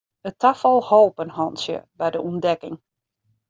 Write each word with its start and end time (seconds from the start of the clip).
It 0.29 0.37
tafal 0.39 0.81
holp 0.87 1.17
in 1.23 1.29
hantsje 1.37 1.77
by 1.99 2.07
de 2.13 2.19
ûntdekking. 2.29 2.77